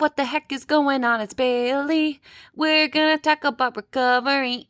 [0.00, 1.20] What the heck is going on?
[1.20, 2.22] It's Bailey.
[2.56, 4.64] We're gonna talk about recovery.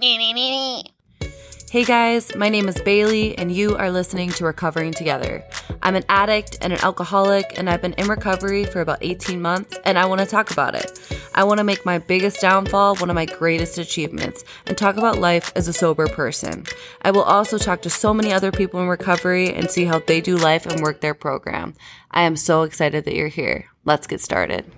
[1.70, 5.44] Hey guys, my name is Bailey, and you are listening to Recovering Together.
[5.84, 9.78] I'm an addict and an alcoholic, and I've been in recovery for about 18 months,
[9.84, 10.98] and I want to talk about it.
[11.32, 15.20] I want to make my biggest downfall one of my greatest achievements and talk about
[15.20, 16.66] life as a sober person.
[17.02, 20.20] I will also talk to so many other people in recovery and see how they
[20.20, 21.74] do life and work their program.
[22.10, 23.66] I am so excited that you're here.
[23.84, 24.72] Let's get started.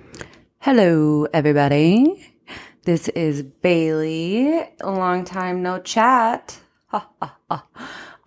[0.64, 2.25] Hello, everybody.
[2.84, 4.62] This is Bailey.
[4.80, 6.57] Long time no chat.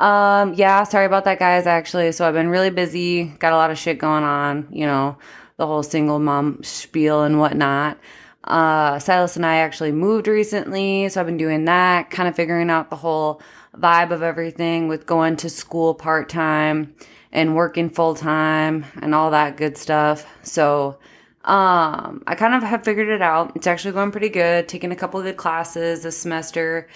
[0.02, 1.66] um, yeah, sorry about that, guys.
[1.66, 5.17] Actually, so I've been really busy, got a lot of shit going on, you know,
[5.55, 7.98] the whole single mom spiel and whatnot.
[8.43, 12.70] Uh, Silas and I actually moved recently, so I've been doing that, kind of figuring
[12.70, 13.41] out the whole
[13.77, 16.95] vibe of everything with going to school part time
[17.31, 20.27] and working full time and all that good stuff.
[20.43, 20.99] So,
[21.45, 23.52] um, I kind of have figured it out.
[23.55, 24.67] It's actually going pretty good.
[24.67, 26.88] Taking a couple of good classes this semester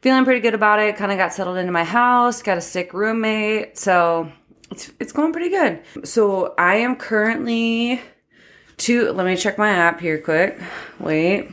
[0.00, 0.96] feeling pretty good about it.
[0.96, 4.30] Kind of got settled into my house, got a sick roommate, so
[4.70, 5.82] it's it's going pretty good.
[6.04, 8.00] So I am currently
[8.78, 10.60] to let me check my app here quick.
[10.98, 11.48] Wait.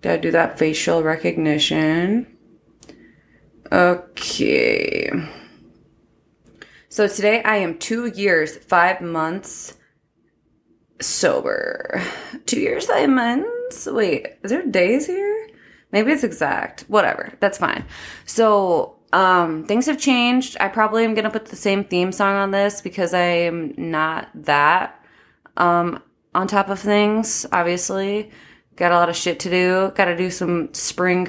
[0.00, 2.26] Gotta do that facial recognition.
[3.72, 5.10] Okay.
[6.88, 9.76] So today I am two years, five months
[11.00, 12.02] sober.
[12.46, 13.86] Two years, five months?
[13.86, 15.48] Wait, is there days here?
[15.92, 16.82] Maybe it's exact.
[16.88, 17.32] Whatever.
[17.40, 17.84] That's fine.
[18.26, 20.56] So, um, things have changed.
[20.58, 23.74] I probably am going to put the same theme song on this because I am
[23.76, 25.00] not that,
[25.56, 26.02] um,
[26.34, 28.32] on top of things, obviously.
[28.74, 29.92] Got a lot of shit to do.
[29.94, 31.28] Got to do some spring,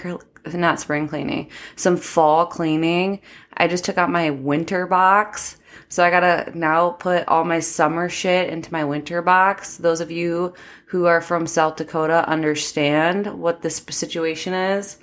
[0.52, 3.22] not spring cleaning, some fall cleaning.
[3.56, 5.58] I just took out my winter box.
[5.90, 9.78] So I gotta now put all my summer shit into my winter box.
[9.78, 10.54] Those of you
[10.88, 14.98] who are from South Dakota understand what this situation is.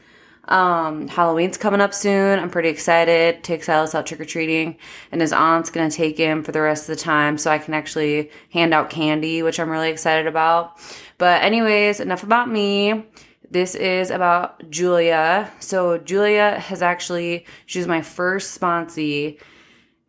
[0.48, 2.39] Um, Halloween's coming up soon.
[2.39, 3.45] I'm pretty excited.
[3.45, 4.77] Take Silas out trick or treating,
[5.12, 7.74] and his aunt's gonna take him for the rest of the time so I can
[7.74, 10.79] actually hand out candy, which I'm really excited about.
[11.17, 13.06] But, anyways, enough about me.
[13.51, 15.51] This is about Julia.
[15.61, 19.39] So, Julia has actually, she's my first sponsee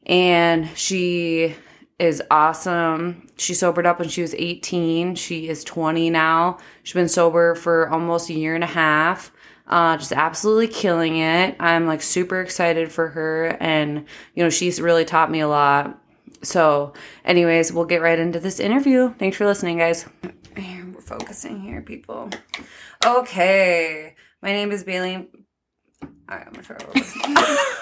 [0.05, 1.55] and she
[1.99, 3.27] is awesome.
[3.37, 5.15] She sobered up when she was 18.
[5.15, 6.57] She is 20 now.
[6.83, 9.31] She's been sober for almost a year and a half.
[9.67, 11.55] Uh, just absolutely killing it.
[11.59, 14.05] I'm like super excited for her, and
[14.35, 15.99] you know, she's really taught me a lot.
[16.41, 16.93] So,
[17.23, 19.13] anyways, we'll get right into this interview.
[19.17, 20.05] Thanks for listening, guys.
[20.57, 22.29] We're focusing here, people.
[23.05, 25.15] Okay, my name is Bailey.
[25.15, 27.75] All right, I'm gonna try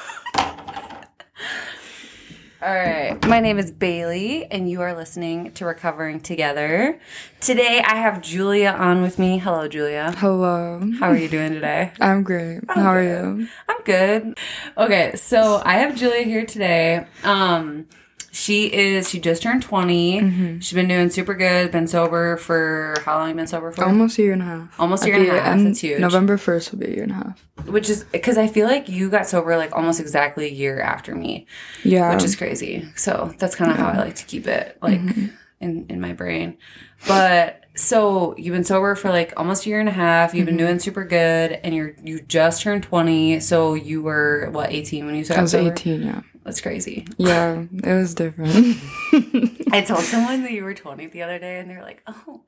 [2.63, 3.17] All right.
[3.27, 6.99] My name is Bailey, and you are listening to Recovering Together.
[7.39, 9.39] Today, I have Julia on with me.
[9.39, 10.13] Hello, Julia.
[10.17, 10.79] Hello.
[10.99, 11.91] How are you doing today?
[11.99, 12.59] I'm great.
[12.69, 13.47] I'm How are you?
[13.67, 14.37] I'm good.
[14.77, 17.07] Okay, so I have Julia here today.
[17.23, 17.87] Um,
[18.31, 19.09] she is.
[19.09, 20.59] She just turned 20 Mm-hmm.
[20.59, 21.71] She's been doing super good.
[21.71, 23.29] Been sober for how long?
[23.29, 23.83] You been sober for?
[23.85, 24.79] Almost a year and a half.
[24.79, 25.59] Almost a year and a half.
[25.59, 25.99] That's huge.
[25.99, 27.45] November 1st will be a year and a half.
[27.67, 31.13] Which is because I feel like you got sober like almost exactly a year after
[31.13, 31.45] me.
[31.83, 32.13] Yeah.
[32.13, 32.87] which is crazy.
[32.95, 35.25] So that's kind of how I like to keep it, like Mm-hmm.
[35.59, 36.57] in in my brain.
[37.07, 40.33] But so you've been sober for like almost a year and a half.
[40.33, 40.65] You've been Mm-hmm.
[40.65, 43.39] doing super good, and you're you just turned twenty.
[43.39, 45.39] So you were what eighteen when you started?
[45.39, 45.71] I was sober?
[45.71, 46.21] 18, yeah.
[46.43, 47.07] That's crazy.
[47.17, 48.51] Yeah, it was different.
[49.71, 52.41] I told someone that you were twenty the other day, and they're like, "Oh,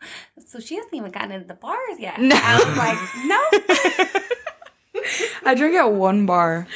[0.45, 5.01] so she hasn't even gotten into the bars yet." I was like, "No,
[5.51, 6.67] I drank at one bar.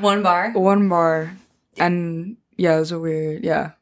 [0.00, 1.36] one bar." One bar.
[1.76, 3.72] And yeah, it was a weird, yeah.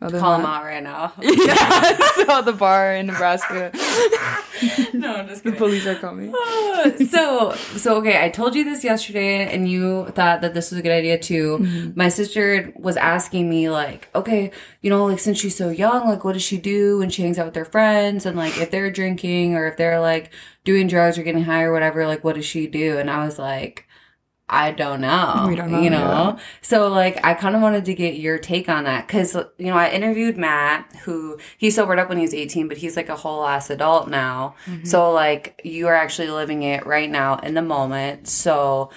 [0.00, 1.12] Oh, Other Call than them that- out right now.
[1.22, 3.72] Yeah, so the bar in Nebraska.
[4.92, 6.32] no, I'm just the police are coming.
[7.10, 10.82] so so okay i told you this yesterday and you thought that this was a
[10.82, 11.90] good idea too mm-hmm.
[11.96, 14.50] my sister was asking me like okay
[14.80, 17.38] you know like since she's so young like what does she do when she hangs
[17.38, 20.30] out with her friends and like if they're drinking or if they're like
[20.64, 23.38] doing drugs or getting high or whatever like what does she do and i was
[23.38, 23.87] like
[24.50, 25.44] I don't know.
[25.48, 25.98] We don't know, You know?
[25.98, 26.38] yeah.
[26.62, 29.06] So, like, I kind of wanted to get your take on that.
[29.06, 32.78] Cause, you know, I interviewed Matt, who he sobered up when he was 18, but
[32.78, 34.54] he's like a whole ass adult now.
[34.66, 34.84] Mm-hmm.
[34.86, 38.26] So, like, you are actually living it right now in the moment.
[38.28, 38.90] So,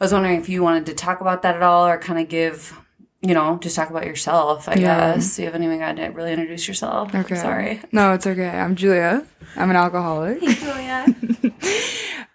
[0.00, 2.28] I was wondering if you wanted to talk about that at all or kind of
[2.28, 2.78] give,
[3.22, 5.14] you know, just talk about yourself, I Yeah.
[5.14, 5.38] guess.
[5.38, 7.14] You haven't even got to really introduce yourself.
[7.14, 7.36] Okay.
[7.36, 7.80] Sorry.
[7.90, 8.48] No, it's okay.
[8.50, 9.24] I'm Julia.
[9.56, 10.40] I'm an alcoholic.
[10.42, 11.06] Julia.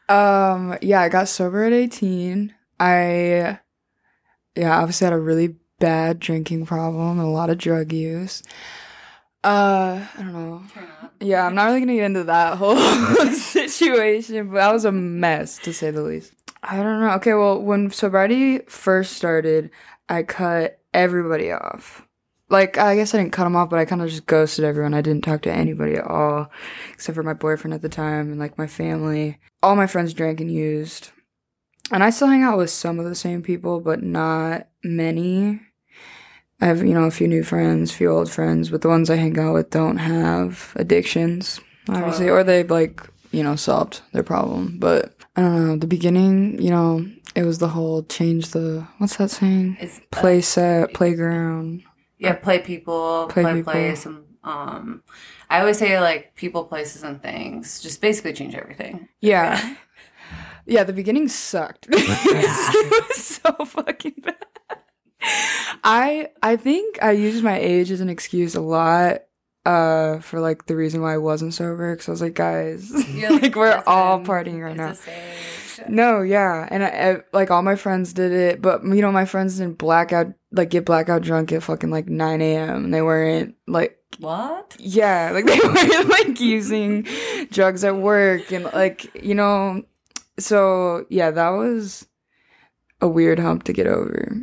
[0.09, 2.53] Um, yeah, I got sober at 18.
[2.79, 3.59] I,
[4.55, 8.43] yeah, obviously had a really bad drinking problem and a lot of drug use.
[9.43, 10.63] Uh, I don't know.
[11.21, 12.75] Yeah, I'm not really gonna get into that whole
[13.33, 16.33] situation, but that was a mess to say the least.
[16.61, 17.11] I don't know.
[17.11, 19.69] Okay, well, when sobriety first started,
[20.09, 22.05] I cut everybody off.
[22.49, 24.95] Like, I guess I didn't cut them off, but I kind of just ghosted everyone.
[24.95, 26.49] I didn't talk to anybody at all,
[26.91, 29.37] except for my boyfriend at the time and like my family.
[29.61, 31.11] All my friends drank and used.
[31.91, 35.61] And I still hang out with some of the same people, but not many.
[36.61, 39.09] I have, you know, a few new friends, a few old friends, but the ones
[39.09, 42.33] I hang out with don't have addictions, obviously, oh.
[42.33, 43.01] or they've like,
[43.31, 44.77] you know, solved their problem.
[44.77, 45.77] But I don't know.
[45.77, 47.05] The beginning, you know,
[47.35, 49.77] it was the whole change the what's that saying?
[49.79, 51.83] It's uh, Play set, playground.
[52.19, 53.71] Yeah, play people, Play play, people.
[53.73, 54.05] place.
[54.05, 55.03] And, um,
[55.49, 57.79] I always say like people, places, and things.
[57.81, 59.07] Just basically change everything.
[59.21, 59.75] Yeah.
[60.65, 61.87] Yeah, the beginning sucked.
[61.91, 64.35] it was so fucking bad.
[65.83, 69.21] I I think I used my age as an excuse a lot
[69.65, 73.31] uh for like the reason why I wasn't sober cuz I was like guys You're
[73.39, 74.93] like, we're all partying right now.
[75.87, 79.25] No, yeah, and I, I like all my friends did it, but you know my
[79.25, 82.85] friends didn't blackout like get blackout drunk at fucking like nine a.m.
[82.85, 84.75] and they weren't like What?
[84.79, 87.07] yeah, like they weren't like using
[87.51, 89.83] drugs at work and like you know,
[90.37, 92.07] so yeah, that was
[93.01, 94.35] a weird hump to get over.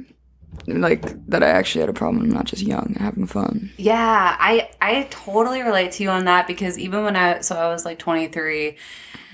[0.67, 2.23] Like that, I actually had a problem.
[2.25, 3.71] I'm not just young and having fun.
[3.77, 7.69] Yeah, I I totally relate to you on that because even when I so I
[7.69, 8.77] was like 23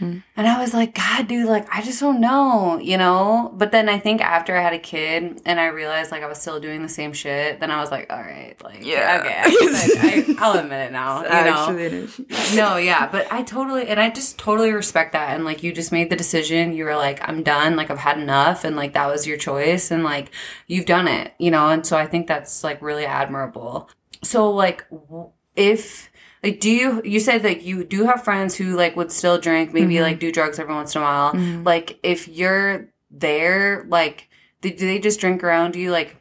[0.02, 0.22] Mhm.
[0.36, 3.52] and I was like god dude like I just don't know, you know?
[3.54, 6.38] But then I think after I had a kid and I realized like I was
[6.40, 9.20] still doing the same shit, then I was like all right, like Yeah.
[9.20, 11.50] okay, I, I, I'll admit it now, It's you know.
[11.52, 12.56] actually an issue.
[12.56, 15.92] no, yeah, but I totally and I just totally respect that and like you just
[15.92, 16.72] made the decision.
[16.72, 19.90] You were like I'm done, like I've had enough and like that was your choice
[19.90, 20.30] and like
[20.66, 21.68] you've done it, you know?
[21.68, 23.88] And so I think that's like really admirable.
[24.24, 26.10] So like w- if
[26.42, 29.72] like do you you said like you do have friends who like would still drink,
[29.72, 30.02] maybe Mhm.
[30.02, 31.32] like do drugs every once in a while.
[31.32, 31.64] Mhm.
[31.64, 34.28] Like if you're there, like
[34.60, 36.16] do, they just drink around you like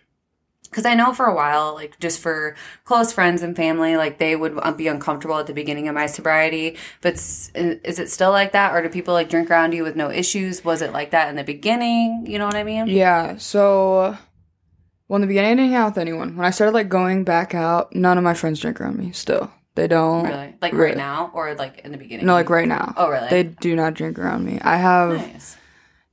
[0.63, 4.38] because I know for a while, like just for close friends and family, like they
[4.38, 6.77] would be uncomfortable at the beginning of my sobriety.
[7.01, 10.09] But is it still like that, or do people like drink around you with no
[10.09, 10.63] issues?
[10.63, 12.25] Was it like that in the beginning?
[12.25, 12.88] You know what I mean?
[12.88, 14.15] Yeah, so
[15.09, 16.38] well in the beginning I didn't hang out with anyone.
[16.38, 19.51] When I started like going back out, none of my friends drink around me still.
[19.75, 20.56] They don't Really?
[20.62, 20.85] Like Really.
[20.89, 22.25] right now, or like in the beginning?
[22.25, 22.94] No, like right now.
[22.97, 23.29] Oh, really?
[23.29, 24.59] They do not drink around me.
[24.62, 25.57] I have nice.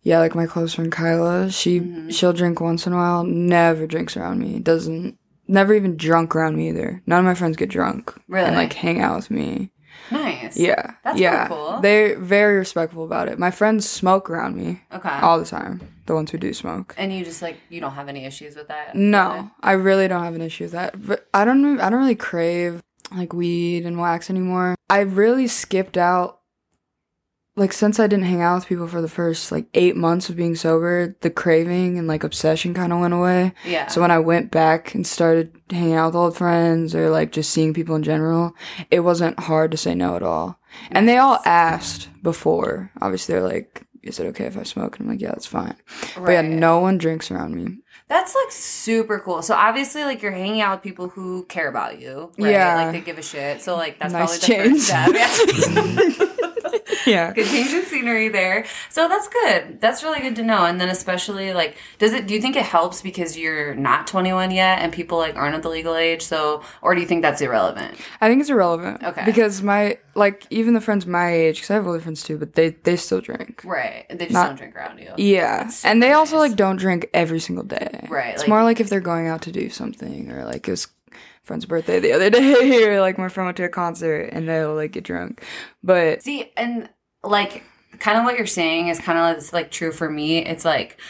[0.02, 2.12] yeah, like my close friend Kyla, she Mhm.
[2.12, 4.60] she'll drink once in a while, never drinks around me.
[4.60, 5.16] Doesn't
[5.48, 7.02] never even drunk around me either.
[7.06, 8.46] None of my friends get drunk Really?
[8.46, 9.70] and like hang out with me.
[10.10, 10.56] Nice.
[10.56, 10.92] Yeah.
[11.04, 11.36] That's yeah.
[11.36, 11.80] really cool.
[11.80, 13.38] They're very respectful about it.
[13.38, 15.08] My friends smoke around me Okay.
[15.20, 15.80] all the time.
[16.06, 16.94] The ones who do smoke.
[16.96, 18.94] and you just like you don't have any issues with that?
[18.94, 21.06] No, I really don't have an issue with that.
[21.06, 21.78] But I don't.
[21.80, 22.80] I don't really crave
[23.14, 24.74] like weed and wax anymore.
[24.90, 26.36] I really skipped out.
[27.56, 30.36] Like since I didn't hang out with people for the first like eight months of
[30.36, 33.52] being sober, the craving and like obsession kind of went away.
[33.64, 33.88] Yeah.
[33.88, 37.50] So when I went back and started hanging out with old friends or like just
[37.50, 38.54] seeing people in general,
[38.92, 40.60] it wasn't hard to say no at all.
[40.92, 42.92] And they all asked before.
[43.00, 45.74] Obviously, they're like, "Is it okay if I smoke?" And I'm like, "Yeah, that's fine."
[46.16, 46.26] Right.
[46.26, 47.78] But yeah, no one drinks around me.
[48.08, 49.42] That's like super cool.
[49.42, 52.52] So obviously, like you're hanging out with people who care about you, right?
[52.52, 52.74] Yeah.
[52.76, 53.60] Like they give a shit.
[53.60, 54.88] So like that's Nice probably the change.
[54.88, 55.74] first
[56.08, 56.18] step.
[56.28, 56.34] Yeah.
[57.08, 57.32] Yeah.
[57.32, 58.64] good change in scenery there.
[58.90, 59.80] So that's good.
[59.80, 60.64] That's really good to know.
[60.64, 62.26] And then especially like, does it?
[62.26, 65.62] Do you think it helps because you're not 21 yet and people like aren't at
[65.62, 66.22] the legal age?
[66.22, 67.96] So, or do you think that's irrelevant?
[68.20, 69.02] I think it's irrelevant.
[69.02, 69.24] Okay.
[69.24, 72.54] Because my like even the friends my age, because I have older friends too, but
[72.54, 73.62] they they still drink.
[73.64, 74.06] Right.
[74.08, 75.12] They just Not- don't drink around you.
[75.16, 78.06] Yeah, and they also like don't drink every single day.
[78.08, 80.70] Right, It's like- more like if they're going out to do something, or like it
[80.70, 80.88] was
[81.44, 84.74] friend's birthday the other day, or like my friend went to a concert and they'll
[84.74, 85.42] like get drunk.
[85.82, 86.88] But See, and
[87.22, 87.64] like,
[87.98, 90.38] kind of what you're saying is kind of like like true for me.
[90.38, 91.00] It's like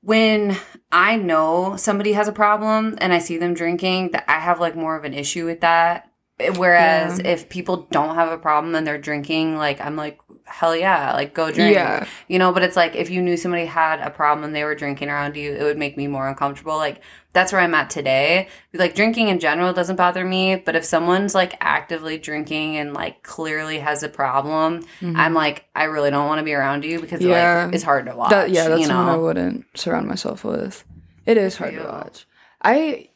[0.00, 0.56] when
[0.90, 4.76] I know somebody has a problem and I see them drinking, that I have like
[4.76, 6.08] more of an issue with that.
[6.56, 7.28] Whereas Yeah.
[7.28, 11.34] if people don't have a problem and they're drinking, like I'm like, hell yeah, like
[11.34, 11.74] go drink.
[11.74, 12.06] Yeah.
[12.28, 14.74] You know, but it's like if you knew somebody had a problem and they were
[14.74, 16.76] drinking around you, it would make me more uncomfortable.
[16.76, 17.00] Like
[17.32, 18.48] that's where I'm at today.
[18.74, 23.22] Like drinking in general doesn't bother me, but if someone's like actively drinking and like
[23.22, 27.20] clearly has a problem, I'm like, I really don't want to be around you because
[27.20, 27.30] Mm-hmm.
[27.30, 27.64] Yeah.
[27.66, 28.30] like it's hard to watch.
[28.30, 30.84] that yeah, that's you someone I wouldn't surround myself with.
[31.24, 32.26] It is hard to watch.
[32.60, 33.08] I,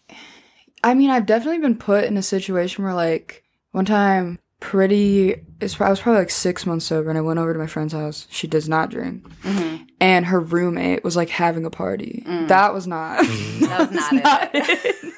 [0.82, 3.42] I mean, I've definitely been put in a situation where like
[3.72, 5.42] one time pretty.
[5.60, 7.92] It's, I was probably like six months sober, and I went over to my friend's
[7.92, 8.26] house.
[8.30, 9.84] She does not drink, Mm-hmm.
[10.00, 12.22] and her roommate was like having a party.
[12.26, 13.24] That was not.
[13.66, 15.14] That was not, it.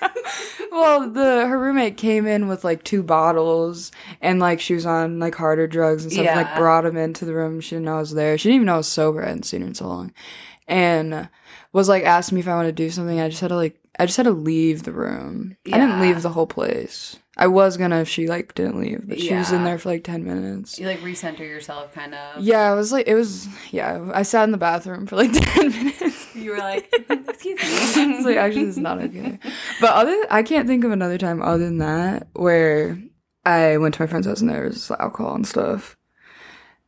[0.72, 3.90] well, the her roommate came in with like two bottles,
[4.20, 6.26] and like she was on like harder drugs and stuff.
[6.26, 7.60] and, Like brought him into the room.
[7.60, 8.38] She didn't know I was there.
[8.38, 9.22] She didn't even know I was sober.
[9.22, 10.12] I hadn't seen her in so long,
[10.66, 11.28] and
[11.72, 13.20] was like asking me if I want to do something.
[13.20, 15.56] I just had to like I just had to leave the room.
[15.66, 17.16] I didn't leave the whole place.
[17.40, 19.64] I was gonna if she like didn't leave, but she was in Yeah.
[19.64, 20.78] there for like ten minutes.
[20.78, 22.42] You like recenter yourself, kind of.
[22.42, 23.46] Yeah, it was like it was.
[23.70, 26.34] Yeah, I sat in the bathroom for like ten minutes.
[26.34, 27.60] You were like, excuse
[27.96, 28.16] I me.
[28.16, 29.38] was like, actually, this is not okay.
[29.80, 32.98] But other, I can't think of another time other than that where
[33.44, 35.96] I went to my friend's house and there was alcohol and stuff.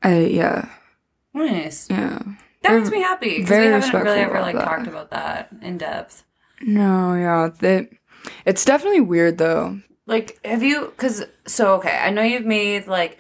[0.03, 0.69] I yeah
[1.35, 1.89] nice.
[1.91, 2.19] yeah.
[2.63, 4.65] That makes me happy because we very haven't really ever like that.
[4.65, 6.25] talked about that in depth.
[6.63, 7.89] No, yeah, that
[8.45, 9.81] it's definitely weird though.
[10.07, 10.87] Like, have you?
[10.87, 13.19] Because so okay, I know you've made like,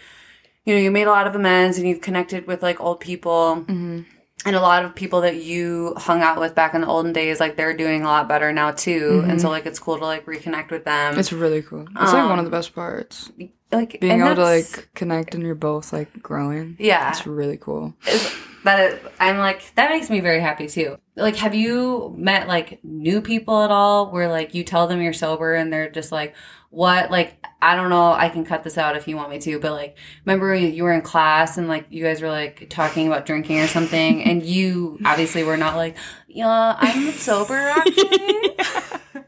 [0.64, 3.64] you know, you made a lot of amends and you've connected with like old people.
[3.68, 4.04] Mhm.
[4.46, 7.40] And a lot of people that you hung out with back in the olden days,
[7.40, 9.22] like they're doing a lot better now too.
[9.28, 11.18] And so like it's cool to like reconnect with them.
[11.18, 11.82] It's really cool.
[11.82, 13.30] It's like one of the Um, best parts.
[13.70, 16.76] like Being able to like connect and you're both like growing.
[16.80, 17.94] yeah, It's really cool.
[18.08, 20.98] is- that is, I'm like that makes me very happy too.
[21.16, 25.12] Like, have you met like new people at all where like you tell them you're
[25.12, 26.34] sober and they're just like,
[26.70, 27.10] what?
[27.10, 28.12] Like, I don't know.
[28.12, 30.84] I can cut this out if you want me to, but like, remember you you
[30.84, 34.42] were in class and like you guys were like talking about drinking or something, and
[34.42, 35.96] you obviously were not like,
[36.28, 38.56] yeah, I'm sober actually.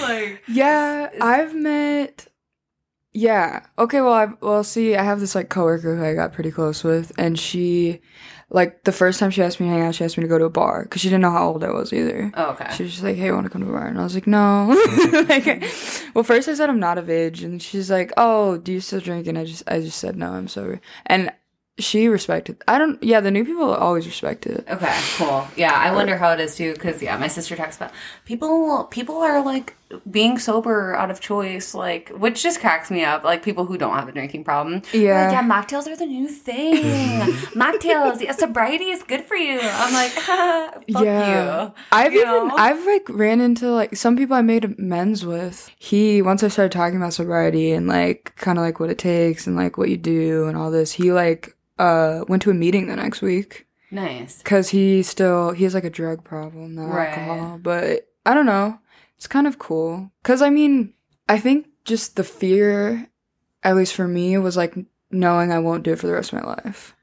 [0.00, 2.26] like, Yeah, Is- I've met.
[3.12, 3.64] Yeah.
[3.78, 4.00] Okay.
[4.00, 4.96] Well, I well see.
[4.96, 8.00] I have this like coworker who I got pretty close with, and she,
[8.50, 10.38] like, the first time she asked me to hang out, she asked me to go
[10.38, 12.30] to a bar because she didn't know how old I was either.
[12.34, 12.72] oh, okay.
[12.76, 14.26] She was just like, "Hey, want to come to a bar?" And I was like,
[14.26, 14.68] "No."
[15.28, 15.64] like,
[16.14, 19.00] well, first I said I'm not of age, and she's like, "Oh, do you still
[19.00, 20.80] drink?" And I just, I just said no, I'm sober.
[21.06, 21.32] And
[21.78, 22.62] she respected.
[22.68, 23.02] I don't.
[23.02, 24.64] Yeah, the new people always respect it.
[24.68, 25.46] Okay, cool.
[25.56, 27.92] Yeah, I wonder how it is too, because yeah, my sister talks about
[28.24, 28.84] people.
[28.84, 29.74] People are like
[30.10, 33.22] being sober out of choice, like which just cracks me up.
[33.24, 34.82] Like people who don't have a drinking problem.
[34.92, 35.24] Yeah.
[35.26, 36.74] like, yeah, mocktails are the new thing.
[37.54, 39.58] mocktails, yeah, sobriety is good for you.
[39.62, 41.74] I'm like, fuck you.
[41.92, 42.56] I've You even know?
[42.56, 45.70] I've like ran into like some people I made amends with.
[45.78, 49.46] He once I started talking about sobriety and like kind of like what it takes
[49.46, 50.92] and like what you do and all this.
[50.92, 54.38] He like uh went to a meeting the next week Nice.
[54.38, 57.08] because he still he has like a drug problem, not Right.
[57.18, 57.58] alcohol.
[57.62, 58.78] But I don't know.
[59.24, 60.92] It's kind of cool because I mean
[61.30, 63.08] I think just the fear,
[63.62, 64.76] at least for me, was like
[65.10, 66.94] knowing I won't do it for the rest of my life.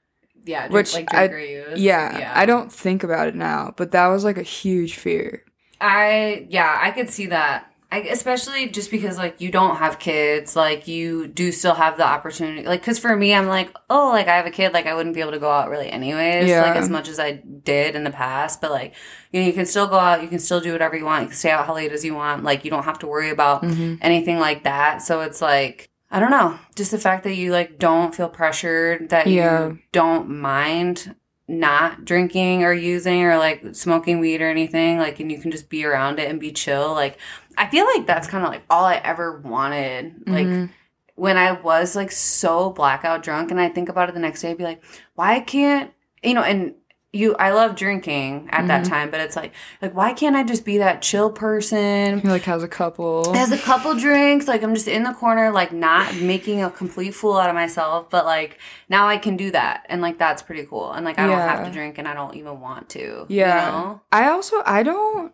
[0.45, 1.79] Yeah, drink, Which like I- use.
[1.79, 5.43] Yeah, I don't think about it now, but that was like a huge fear.
[5.79, 7.70] I yeah, I could see that.
[7.93, 12.05] I, especially just because like you don't have kids, like you do still have the
[12.07, 12.65] opportunity.
[12.65, 15.13] Like, because for me, I'm like, oh, like I have a kid, like I wouldn't
[15.13, 16.61] be able to go out really anyways, Yeah.
[16.63, 18.61] like as much as I did in the past.
[18.61, 18.93] But like,
[19.31, 21.27] you know, you can still go out, you can still do whatever you want, you
[21.27, 22.43] can stay out how late as you want.
[22.45, 23.95] Like, you don't have to worry about Mm-hmm.
[24.01, 25.01] anything like that.
[25.01, 25.89] So it's like.
[26.13, 26.59] I don't know.
[26.75, 29.67] Just the fact that you like don't feel pressured, that Yeah.
[29.67, 31.15] you don't mind
[31.51, 35.69] not drinking or using or like smoking weed or anything like and you can just
[35.69, 37.17] be around it and be chill like
[37.57, 40.69] i feel like that's kind of like all i ever wanted like Mhm.
[41.15, 44.51] when i was like so blackout drunk and i think about it the next day
[44.51, 44.81] i'd be like
[45.15, 45.91] why can't
[46.23, 46.73] you know and
[47.13, 48.91] you i love drinking at that mm-hmm.
[48.93, 49.51] time but it's like
[49.81, 53.33] like why can't i just be that chill person He like has a couple.
[53.33, 57.13] has a couple drinks like i'm just in the corner like not making a complete
[57.13, 60.65] fool out of myself but like now i can do that and like that's pretty
[60.65, 63.65] cool and like i don't have to drink and i don't even want to Yeah.
[63.65, 64.01] you know?
[64.11, 65.33] I also I don't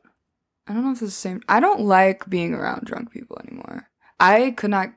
[0.70, 1.42] I don't know if it's the same.
[1.48, 3.88] I don't like being around drunk people anymore.
[4.20, 4.90] I could not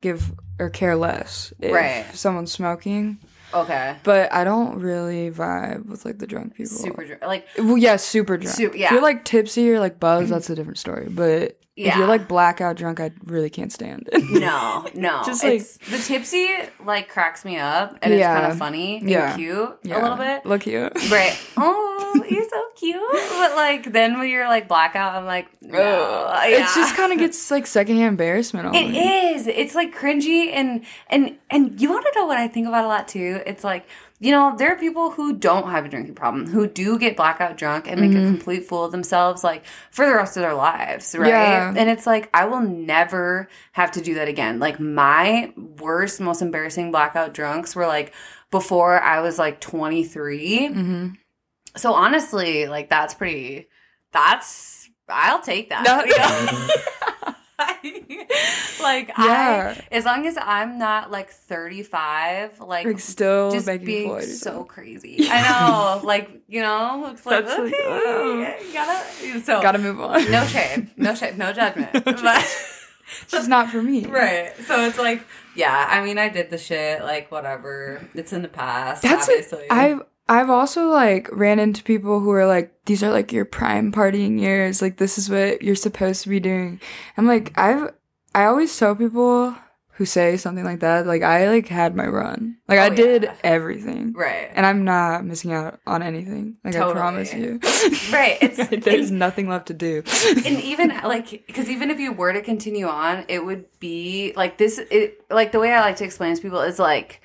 [0.00, 2.06] give or care less if Right.
[2.14, 3.18] someone's smoking,
[3.54, 6.76] okay but I don't really vibe with like the drunk people.
[6.76, 8.56] super drunk like Well, yeah, super drunk.
[8.56, 11.08] Su- If you're like tipsy or like buzzed, that's a different story.
[11.10, 14.40] But if you're like blackout drunk, I really can't stand it.
[14.40, 16.48] no no Just, like- it's the tipsy
[16.84, 19.36] like cracks me up and it's kind of funny and Yeah.
[19.36, 20.00] cute Yeah.
[20.00, 20.92] a little bit Look cute.
[21.10, 26.30] right oh you're so cute but like then when you're like blackout i'm like no
[26.44, 28.74] It just kind of gets like secondhand embarrassment.
[28.74, 29.46] It is.
[29.46, 32.88] It's like cringy and and and you want to know what I think about a
[32.88, 33.40] lot too?
[33.46, 33.86] It's like
[34.20, 37.56] you know there are people who don't have a drinking problem who do get blackout
[37.56, 41.14] drunk and make a complete fool of themselves like for the rest of their lives,
[41.16, 41.28] right?
[41.28, 41.72] Yeah.
[41.76, 44.58] And it's like I will never have to do that again.
[44.58, 48.12] Like my worst, most embarrassing blackout drunks were like
[48.50, 50.66] before I was like 23.
[50.68, 51.08] hmm
[51.76, 53.68] So honestly, like that's pretty.
[54.12, 55.84] That's I'll take that.
[55.84, 56.04] No.
[56.04, 56.68] you know?
[58.80, 59.74] Like Yeah.
[59.76, 64.64] I, as long as I'm not like 35, like, Like, still just being Floyd so
[64.64, 65.26] crazy.
[65.28, 68.72] I know, like you know, it's like That's like, okay, oh.
[68.72, 70.30] gotta so Gotta move on.
[70.30, 71.92] no shame, no shame, no judgment.
[72.04, 72.16] but
[73.22, 74.04] It's just not for me.
[74.06, 75.86] right, so it's like yeah.
[75.90, 78.00] I mean, I did the shit, like whatever.
[78.14, 79.02] It's in the past.
[79.02, 79.32] That's it.
[79.52, 79.70] obviously.
[79.70, 83.92] I've I've also like ran into people who are like, these are like your prime
[83.92, 84.82] partying years.
[84.82, 86.80] Like this is what you're supposed to be doing.
[87.16, 87.92] I'm like, I've
[88.34, 89.54] I always tell people
[89.92, 92.56] who say something like that, like I like had my run.
[92.68, 93.34] Like I Oh, did yeah.
[93.42, 94.12] everything.
[94.12, 94.48] right.
[94.54, 96.56] And I'm not missing out on anything.
[96.62, 97.58] Like I promise you.
[98.12, 100.02] Right, it's- there's nothing left to do.
[100.46, 104.56] and even like because even if you were to continue on it would be like
[104.58, 107.20] this it like the way i like to explain to people is like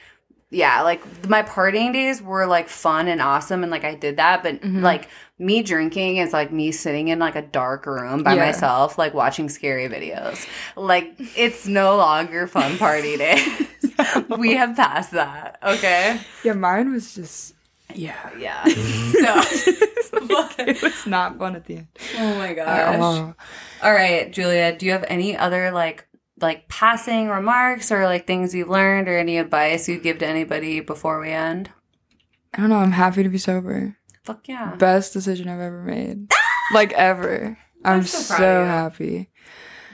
[0.53, 4.43] yeah like my partying days were like fun and awesome and like i did that
[4.43, 4.81] but Mm-hmm.
[4.81, 8.45] like me drinking is like me sitting in like a dark room by Yeah.
[8.45, 13.67] myself like watching scary videos like it's no longer fun party days
[14.37, 17.55] we have passed that okay yeah, mine was just
[17.95, 18.29] yeah.
[18.39, 18.71] yeah so
[20.59, 21.87] it was not fun at the end.
[22.17, 23.33] oh my gosh Oh.
[23.83, 26.05] All right, Julia, do you have any other like
[26.43, 30.79] like passing remarks or like things you've learned or any advice you'd give to anybody
[30.81, 31.71] before we end?
[32.53, 32.77] I don't know.
[32.77, 33.97] I'm happy to be sober.
[34.23, 34.75] Fuck yeah.
[34.75, 36.31] Best decision I've ever made.
[36.73, 37.57] like ever.
[37.83, 38.65] I'm, so so, you.
[38.67, 39.29] happy.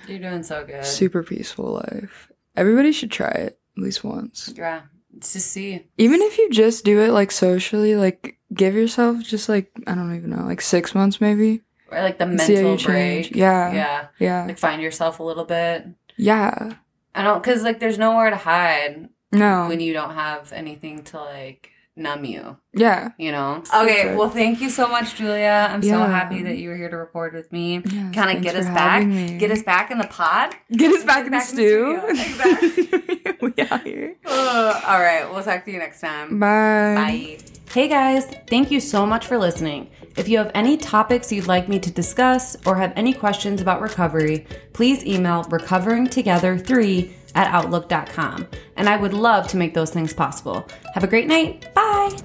[0.08, 0.86] You're doing so good.
[0.86, 2.32] Super peaceful life.
[2.56, 4.54] Everybody should try it at least once.
[4.56, 4.82] Yeah.
[5.16, 5.86] It's to see.
[5.98, 10.16] Even if you just do it like socially, like give yourself just like I don't
[10.16, 11.62] even know, like six months maybe.
[11.92, 13.30] Or like the And see how mental you change.
[13.30, 13.36] break.
[13.36, 13.74] Yeah.
[13.74, 14.08] Yeah.
[14.20, 14.46] Yeah.
[14.46, 15.88] Like find yourself a little bit.
[16.20, 16.74] Yeah.
[17.16, 19.68] I don't cuz like there's nowhere to hide No.
[19.68, 22.56] when you don't have anything to like numb you.
[22.74, 23.10] yeah.
[23.18, 23.62] you know.
[23.76, 24.18] Okay, Perfect.
[24.18, 25.68] well, thank you so much, Julia.
[25.70, 27.82] I'm so happy that you were here to record with me.
[27.84, 29.38] Yes, kind of get us back, me.
[29.38, 30.56] get us back in the pod.
[30.72, 32.16] Get us back in the in the stew.
[32.16, 33.36] studio.
[33.42, 34.16] we out here.
[34.26, 34.84] Ugh.
[34.88, 36.40] all right, we'll talk to you next time.
[36.40, 36.96] Bye.
[36.96, 37.59] Bye.
[37.72, 39.92] Hey guys, thank you so much for listening.
[40.18, 43.80] If you have any topics you'd like me to discuss or have any questions about
[43.80, 48.48] recovery, please email recoveringtogether3 at outlook.com.
[48.76, 50.68] And I would love to make those things possible.
[50.96, 51.72] Have a great night.
[51.76, 52.18] Bye.